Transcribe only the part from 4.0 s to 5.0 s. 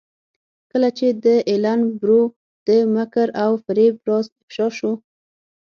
راز افشا شو.